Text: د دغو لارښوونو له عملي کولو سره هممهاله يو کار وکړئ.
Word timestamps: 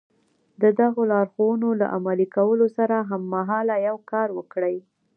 د 0.61 0.63
دغو 0.79 1.01
لارښوونو 1.11 1.69
له 1.79 1.85
عملي 1.95 2.27
کولو 2.35 2.67
سره 2.77 2.95
هممهاله 3.09 3.75
يو 3.87 3.97
کار 4.11 4.27
وکړئ. 4.37 4.77